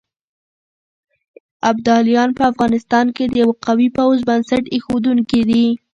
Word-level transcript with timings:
ابداليان 1.69 2.29
په 2.37 2.43
افغانستان 2.51 3.05
کې 3.15 3.25
د 3.27 3.33
يوه 3.43 3.55
قوي 3.65 3.87
پوځ 3.97 4.17
بنسټ 4.29 4.63
اېښودونکي 4.75 5.41
دي. 5.49 5.65